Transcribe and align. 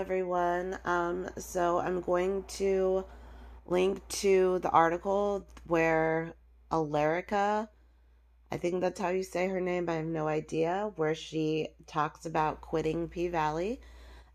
everyone. 0.00 0.78
Um, 0.86 1.28
so 1.36 1.78
I'm 1.78 2.00
going 2.00 2.44
to 2.44 3.04
link 3.66 4.00
to 4.08 4.58
the 4.60 4.70
article 4.70 5.46
where 5.66 6.32
Elarica, 6.72 7.68
I 8.50 8.56
think 8.56 8.80
that's 8.80 8.98
how 8.98 9.10
you 9.10 9.22
say 9.22 9.46
her 9.48 9.60
name, 9.60 9.90
I 9.90 9.96
have 9.96 10.06
no 10.06 10.26
idea, 10.26 10.90
where 10.96 11.14
she 11.14 11.68
talks 11.86 12.24
about 12.24 12.62
quitting 12.62 13.08
P 13.08 13.28
Valley. 13.28 13.78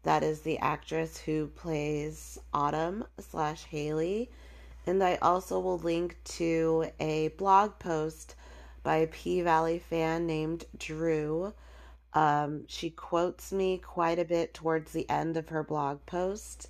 That 0.04 0.21
is 0.21 0.41
the 0.41 0.59
actress 0.59 1.18
who 1.18 1.48
plays 1.48 2.38
Autumn 2.54 3.04
slash 3.18 3.63
Hailey. 3.63 4.29
And 4.86 5.04
I 5.04 5.16
also 5.16 5.59
will 5.59 5.79
link 5.79 6.16
to 6.36 6.91
a 7.00 7.29
blog 7.39 7.79
post 7.79 8.36
by 8.84 8.97
a 8.97 9.07
P 9.07 9.41
Valley 9.41 9.79
fan 9.79 10.27
named 10.27 10.66
Drew. 10.77 11.55
Um, 12.16 12.63
she 12.68 12.89
quotes 12.89 13.52
me 13.52 13.77
quite 13.77 14.20
a 14.20 14.25
bit 14.25 14.54
towards 14.54 14.93
the 14.93 15.07
end 15.09 15.36
of 15.36 15.50
her 15.50 15.63
blog 15.63 16.05
post, 16.05 16.70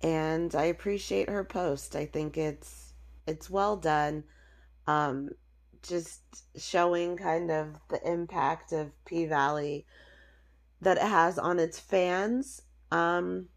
and 0.00 0.54
I 0.54 0.64
appreciate 0.64 1.28
her 1.28 1.44
post. 1.44 1.94
I 1.94 2.06
think 2.06 2.38
it's 2.38 2.94
it's 3.26 3.50
well 3.50 3.76
done. 3.76 4.24
Um, 4.86 5.28
just 5.82 6.22
showing 6.56 7.18
kind 7.18 7.50
of 7.50 7.76
the 7.88 8.00
impact 8.10 8.72
of 8.72 8.90
P 9.04 9.26
Valley 9.26 9.86
that 10.80 10.96
it 10.96 11.02
has 11.02 11.38
on 11.38 11.58
its 11.58 11.78
fans. 11.78 12.62
Um, 12.90 13.48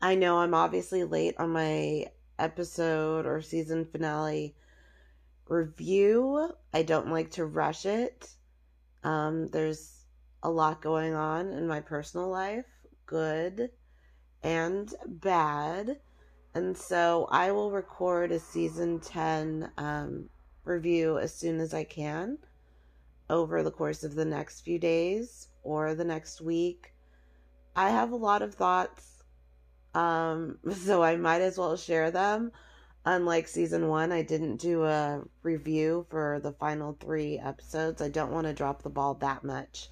I 0.00 0.16
know 0.16 0.38
I'm 0.38 0.54
obviously 0.54 1.04
late 1.04 1.36
on 1.38 1.50
my 1.50 2.06
episode 2.40 3.24
or 3.24 3.40
season 3.40 3.84
finale 3.84 4.56
review. 5.48 6.52
I 6.74 6.82
don't 6.82 7.12
like 7.12 7.30
to 7.32 7.44
rush 7.44 7.86
it. 7.86 8.28
Um, 9.04 9.48
there's 9.48 10.04
a 10.42 10.50
lot 10.50 10.82
going 10.82 11.14
on 11.14 11.52
in 11.52 11.66
my 11.66 11.80
personal 11.80 12.28
life, 12.28 12.66
good 13.06 13.70
and 14.42 14.92
bad. 15.06 15.98
And 16.54 16.76
so 16.76 17.28
I 17.30 17.52
will 17.52 17.70
record 17.70 18.32
a 18.32 18.38
season 18.38 19.00
10 19.00 19.70
um, 19.78 20.28
review 20.64 21.18
as 21.18 21.34
soon 21.34 21.60
as 21.60 21.72
I 21.72 21.84
can 21.84 22.38
over 23.30 23.62
the 23.62 23.70
course 23.70 24.04
of 24.04 24.14
the 24.14 24.24
next 24.24 24.60
few 24.60 24.78
days 24.78 25.48
or 25.62 25.94
the 25.94 26.04
next 26.04 26.40
week. 26.40 26.92
I 27.74 27.90
have 27.90 28.12
a 28.12 28.16
lot 28.16 28.42
of 28.42 28.54
thoughts, 28.54 29.22
um, 29.94 30.58
so 30.72 31.02
I 31.02 31.16
might 31.16 31.40
as 31.40 31.56
well 31.56 31.76
share 31.76 32.10
them. 32.10 32.52
Unlike 33.04 33.48
season 33.48 33.88
one, 33.88 34.12
I 34.12 34.22
didn't 34.22 34.58
do 34.58 34.84
a 34.84 35.22
review 35.42 36.06
for 36.08 36.38
the 36.40 36.52
final 36.52 36.96
three 37.00 37.38
episodes. 37.38 38.00
I 38.00 38.08
don't 38.08 38.30
want 38.30 38.46
to 38.46 38.52
drop 38.52 38.82
the 38.82 38.90
ball 38.90 39.14
that 39.14 39.42
much 39.42 39.88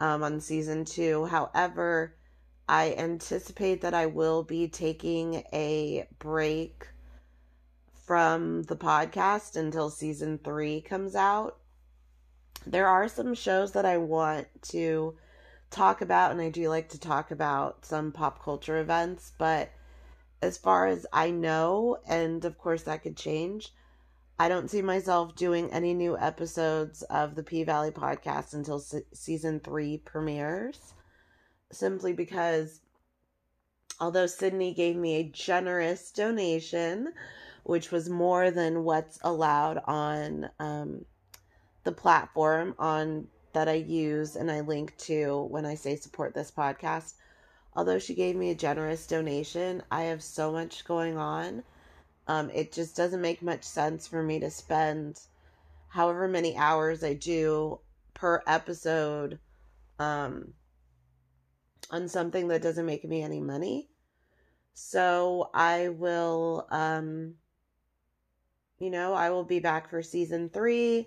um, 0.00 0.24
on 0.24 0.40
season 0.40 0.84
two. 0.84 1.26
However, 1.26 2.16
I 2.68 2.94
anticipate 2.98 3.82
that 3.82 3.94
I 3.94 4.06
will 4.06 4.42
be 4.42 4.66
taking 4.66 5.44
a 5.52 6.08
break 6.18 6.88
from 8.04 8.64
the 8.64 8.76
podcast 8.76 9.54
until 9.56 9.88
season 9.88 10.38
three 10.42 10.80
comes 10.80 11.14
out. 11.14 11.58
There 12.66 12.88
are 12.88 13.06
some 13.08 13.34
shows 13.34 13.72
that 13.72 13.84
I 13.84 13.98
want 13.98 14.48
to 14.70 15.16
talk 15.70 16.00
about, 16.00 16.32
and 16.32 16.40
I 16.40 16.50
do 16.50 16.68
like 16.68 16.88
to 16.90 16.98
talk 16.98 17.30
about 17.30 17.84
some 17.84 18.10
pop 18.10 18.42
culture 18.42 18.78
events, 18.78 19.32
but 19.38 19.70
as 20.44 20.58
far 20.58 20.86
as 20.86 21.06
I 21.12 21.30
know, 21.30 21.98
and 22.06 22.44
of 22.44 22.58
course 22.58 22.82
that 22.82 23.02
could 23.02 23.16
change, 23.16 23.72
I 24.38 24.48
don't 24.48 24.70
see 24.70 24.82
myself 24.82 25.34
doing 25.34 25.72
any 25.72 25.94
new 25.94 26.18
episodes 26.18 27.02
of 27.04 27.34
the 27.34 27.42
P 27.42 27.64
Valley 27.64 27.90
podcast 27.90 28.52
until 28.52 28.78
se- 28.78 29.06
season 29.14 29.60
three 29.60 29.98
premieres, 29.98 30.92
simply 31.72 32.12
because 32.12 32.80
although 33.98 34.26
Sydney 34.26 34.74
gave 34.74 34.96
me 34.96 35.14
a 35.14 35.30
generous 35.30 36.10
donation, 36.10 37.14
which 37.62 37.90
was 37.90 38.10
more 38.10 38.50
than 38.50 38.84
what's 38.84 39.18
allowed 39.22 39.80
on 39.86 40.50
um, 40.58 41.06
the 41.84 41.92
platform 41.92 42.74
on 42.78 43.28
that 43.54 43.68
I 43.68 43.74
use 43.74 44.36
and 44.36 44.50
I 44.50 44.60
link 44.60 44.94
to 44.98 45.44
when 45.44 45.64
I 45.64 45.76
say 45.76 45.96
support 45.96 46.34
this 46.34 46.50
podcast 46.50 47.14
although 47.76 47.98
she 47.98 48.14
gave 48.14 48.36
me 48.36 48.50
a 48.50 48.54
generous 48.54 49.06
donation, 49.06 49.82
I 49.90 50.04
have 50.04 50.22
so 50.22 50.52
much 50.52 50.84
going 50.84 51.16
on. 51.16 51.62
Um, 52.26 52.50
it 52.50 52.72
just 52.72 52.96
doesn't 52.96 53.20
make 53.20 53.42
much 53.42 53.64
sense 53.64 54.06
for 54.06 54.22
me 54.22 54.40
to 54.40 54.50
spend 54.50 55.20
however 55.88 56.26
many 56.26 56.56
hours 56.56 57.04
I 57.04 57.14
do 57.14 57.80
per 58.14 58.42
episode 58.46 59.38
um, 59.98 60.54
on 61.90 62.08
something 62.08 62.48
that 62.48 62.62
doesn't 62.62 62.86
make 62.86 63.04
me 63.04 63.22
any 63.22 63.40
money. 63.40 63.88
So 64.72 65.50
I 65.54 65.88
will, 65.88 66.66
um, 66.70 67.34
you 68.78 68.90
know, 68.90 69.14
I 69.14 69.30
will 69.30 69.44
be 69.44 69.60
back 69.60 69.88
for 69.88 70.02
season 70.02 70.48
three. 70.48 71.06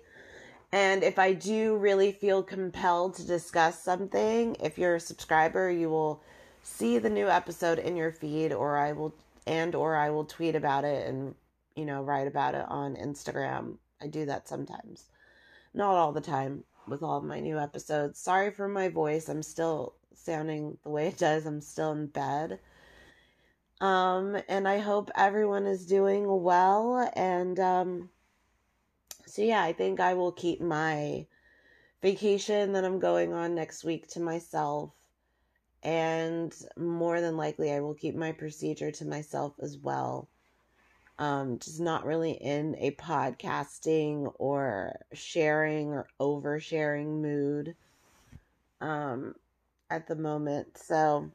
And 0.72 1.02
if 1.02 1.18
I 1.18 1.32
do 1.32 1.76
really 1.76 2.12
feel 2.12 2.42
compelled 2.42 3.14
to 3.16 3.26
discuss 3.26 3.82
something, 3.82 4.56
if 4.60 4.78
you're 4.78 4.96
a 4.96 5.00
subscriber, 5.00 5.70
you 5.70 5.88
will 5.90 6.22
see 6.68 6.98
the 6.98 7.10
new 7.10 7.28
episode 7.28 7.78
in 7.78 7.96
your 7.96 8.12
feed 8.12 8.52
or 8.52 8.76
I 8.76 8.92
will 8.92 9.14
and 9.46 9.74
or 9.74 9.96
I 9.96 10.10
will 10.10 10.24
tweet 10.24 10.54
about 10.54 10.84
it 10.84 11.08
and 11.08 11.34
you 11.74 11.84
know 11.84 12.02
write 12.02 12.28
about 12.28 12.54
it 12.54 12.64
on 12.68 12.94
Instagram. 12.96 13.78
I 14.00 14.06
do 14.06 14.26
that 14.26 14.48
sometimes. 14.48 15.06
Not 15.74 15.96
all 15.96 16.12
the 16.12 16.20
time 16.20 16.64
with 16.86 17.02
all 17.02 17.20
my 17.20 17.40
new 17.40 17.58
episodes. 17.58 18.20
Sorry 18.20 18.50
for 18.50 18.68
my 18.68 18.88
voice. 18.88 19.28
I'm 19.28 19.42
still 19.42 19.94
sounding 20.14 20.78
the 20.84 20.90
way 20.90 21.08
it 21.08 21.18
does. 21.18 21.46
I'm 21.46 21.60
still 21.60 21.92
in 21.92 22.06
bed. 22.06 22.60
Um 23.80 24.36
and 24.48 24.68
I 24.68 24.78
hope 24.78 25.10
everyone 25.16 25.66
is 25.66 25.86
doing 25.86 26.24
well 26.42 27.10
and 27.16 27.58
um 27.58 28.10
so 29.26 29.42
yeah, 29.42 29.62
I 29.62 29.72
think 29.72 30.00
I 30.00 30.14
will 30.14 30.32
keep 30.32 30.60
my 30.60 31.26
vacation 32.02 32.72
that 32.72 32.84
I'm 32.84 33.00
going 33.00 33.32
on 33.32 33.54
next 33.54 33.84
week 33.84 34.08
to 34.08 34.20
myself 34.20 34.92
and 35.82 36.54
more 36.76 37.20
than 37.20 37.36
likely 37.36 37.72
I 37.72 37.80
will 37.80 37.94
keep 37.94 38.14
my 38.14 38.32
procedure 38.32 38.90
to 38.92 39.04
myself 39.06 39.54
as 39.60 39.76
well. 39.78 40.28
Um, 41.18 41.58
just 41.58 41.80
not 41.80 42.04
really 42.04 42.32
in 42.32 42.76
a 42.78 42.92
podcasting 42.92 44.32
or 44.38 45.00
sharing 45.12 45.88
or 45.88 46.08
oversharing 46.20 47.20
mood 47.20 47.74
um, 48.80 49.34
at 49.90 50.06
the 50.06 50.16
moment. 50.16 50.78
So, 50.78 51.30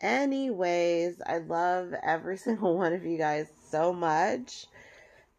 anyways, 0.00 1.20
I 1.26 1.38
love 1.38 1.94
every 2.02 2.36
single 2.38 2.76
one 2.76 2.92
of 2.92 3.04
you 3.04 3.18
guys 3.18 3.48
so 3.70 3.92
much. 3.92 4.66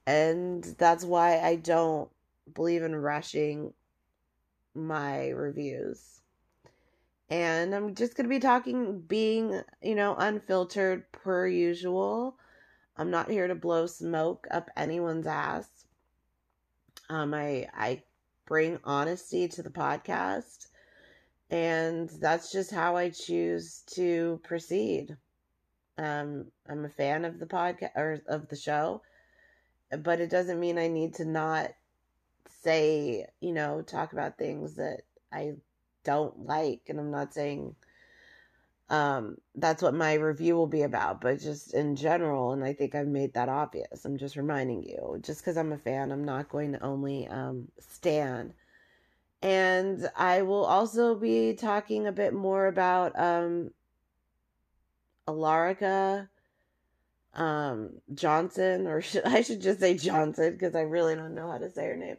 And 0.07 0.63
that's 0.77 1.05
why 1.05 1.39
I 1.39 1.55
don't 1.55 2.09
believe 2.53 2.83
in 2.83 2.95
rushing 2.95 3.73
my 4.75 5.29
reviews 5.29 6.14
and 7.29 7.73
I'm 7.73 7.95
just 7.95 8.15
going 8.15 8.25
to 8.25 8.35
be 8.35 8.39
talking, 8.39 9.01
being, 9.01 9.61
you 9.81 9.95
know, 9.95 10.15
unfiltered 10.15 11.11
per 11.11 11.47
usual. 11.47 12.37
I'm 12.97 13.11
not 13.11 13.29
here 13.29 13.47
to 13.47 13.55
blow 13.55 13.87
smoke 13.87 14.47
up 14.51 14.69
anyone's 14.77 15.27
ass. 15.27 15.67
Um, 17.09 17.33
I, 17.33 17.67
I 17.73 18.03
bring 18.45 18.79
honesty 18.83 19.47
to 19.47 19.63
the 19.63 19.69
podcast, 19.69 20.67
and 21.49 22.09
that's 22.09 22.51
just 22.51 22.71
how 22.71 22.95
I 22.95 23.09
choose 23.09 23.83
to 23.95 24.39
proceed. 24.43 25.17
Um, 25.97 26.51
I'm 26.69 26.85
a 26.85 26.89
fan 26.89 27.25
of 27.25 27.39
the 27.39 27.45
podcast 27.45 27.95
or 27.95 28.21
of 28.27 28.49
the 28.49 28.55
show, 28.55 29.01
but 29.99 30.19
it 30.19 30.29
doesn't 30.29 30.59
mean 30.59 30.77
I 30.77 30.87
need 30.87 31.15
to 31.15 31.25
not 31.25 31.71
say, 32.61 33.25
you 33.39 33.51
know, 33.51 33.81
talk 33.81 34.13
about 34.13 34.37
things 34.37 34.75
that 34.75 35.01
I 35.31 35.53
don't 36.05 36.45
like 36.45 36.81
and 36.87 36.99
i'm 36.99 37.11
not 37.11 37.33
saying 37.33 37.75
um 38.89 39.35
that's 39.55 39.81
what 39.81 39.95
my 39.95 40.13
review 40.13 40.55
will 40.55 40.67
be 40.67 40.83
about 40.83 41.19
but 41.19 41.39
just 41.39 41.73
in 41.73 41.95
general 41.95 42.51
and 42.51 42.63
i 42.63 42.71
think 42.71 42.93
i've 42.93 43.07
made 43.07 43.33
that 43.33 43.49
obvious 43.49 44.05
i'm 44.05 44.17
just 44.17 44.35
reminding 44.35 44.83
you 44.83 45.17
just 45.21 45.41
because 45.41 45.57
i'm 45.57 45.73
a 45.73 45.77
fan 45.77 46.11
i'm 46.11 46.23
not 46.23 46.49
going 46.49 46.71
to 46.71 46.83
only 46.83 47.27
um 47.27 47.67
stand. 47.79 48.53
And 49.41 50.07
i 50.15 50.43
will 50.43 50.65
also 50.65 51.15
be 51.15 51.53
talking 51.53 52.05
a 52.05 52.11
bit 52.11 52.33
more 52.33 52.67
about 52.67 53.17
um 53.19 53.71
elarica 55.27 56.29
um 57.33 57.89
johnson 58.13 58.85
or 58.85 59.01
should, 59.01 59.23
i 59.25 59.41
should 59.41 59.61
just 59.61 59.79
say 59.79 59.97
johnson 59.97 60.53
because 60.53 60.75
i 60.75 60.81
really 60.81 61.15
don't 61.15 61.33
know 61.33 61.51
how 61.51 61.57
to 61.57 61.71
say 61.71 61.87
her 61.87 61.95
name 61.95 62.17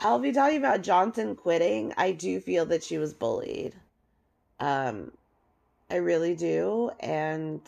I'll 0.00 0.18
be 0.18 0.32
talking 0.32 0.58
about 0.58 0.82
Johnson 0.82 1.34
quitting. 1.34 1.92
I 1.96 2.12
do 2.12 2.40
feel 2.40 2.66
that 2.66 2.84
she 2.84 2.98
was 2.98 3.14
bullied. 3.14 3.74
Um, 4.60 5.12
I 5.90 5.96
really 5.96 6.36
do. 6.36 6.90
And 7.00 7.60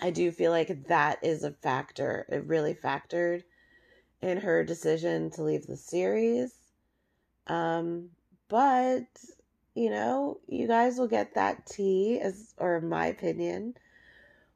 I 0.00 0.10
do 0.10 0.30
feel 0.30 0.50
like 0.50 0.86
that 0.86 1.18
is 1.22 1.44
a 1.44 1.50
factor. 1.50 2.26
It 2.28 2.46
really 2.46 2.74
factored 2.74 3.42
in 4.22 4.38
her 4.38 4.64
decision 4.64 5.30
to 5.32 5.42
leave 5.42 5.66
the 5.66 5.76
series. 5.76 6.54
Um, 7.48 8.10
but, 8.48 9.06
you 9.74 9.90
know, 9.90 10.38
you 10.46 10.66
guys 10.66 10.98
will 10.98 11.08
get 11.08 11.34
that 11.34 11.66
tea, 11.66 12.18
as 12.20 12.54
or 12.56 12.80
my 12.80 13.06
opinion, 13.06 13.74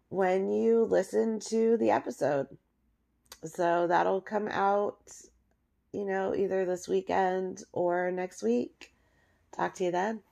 when 0.08 0.50
you 0.50 0.84
listen 0.84 1.40
to 1.40 1.76
the 1.76 1.90
episode. 1.90 2.46
So 3.44 3.86
that'll 3.86 4.20
come 4.20 4.48
out, 4.48 5.12
you 5.92 6.04
know, 6.04 6.34
either 6.34 6.64
this 6.64 6.88
weekend 6.88 7.62
or 7.72 8.10
next 8.10 8.42
week. 8.42 8.92
Talk 9.52 9.74
to 9.74 9.84
you 9.84 9.90
then. 9.90 10.22